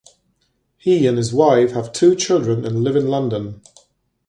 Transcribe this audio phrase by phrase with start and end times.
[0.77, 3.61] He and his wife have two children and live in London.